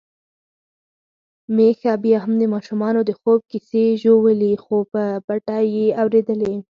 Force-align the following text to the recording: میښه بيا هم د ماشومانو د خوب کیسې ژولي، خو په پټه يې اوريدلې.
میښه 1.55 1.93
بيا 2.03 2.17
هم 2.23 2.33
د 2.41 2.43
ماشومانو 2.53 2.99
د 3.05 3.11
خوب 3.19 3.39
کیسې 3.51 3.85
ژولي، 4.01 4.53
خو 4.63 4.75
په 4.91 5.03
پټه 5.25 5.57
يې 5.73 5.87
اوريدلې. 6.01 6.53